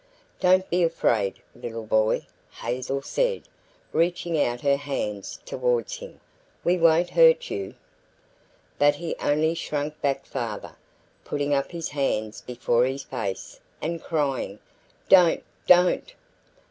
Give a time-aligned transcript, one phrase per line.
[0.39, 2.25] "Don't be afraid, little boy,"
[2.63, 3.43] Hazel said,
[3.93, 6.19] reaching out her hands toward him.
[6.63, 7.75] "We won't hurt you."
[8.79, 10.75] But he only shrank back farther,
[11.23, 14.57] putting up his hands before his face and crying,
[15.07, 16.11] "Don't, don't!"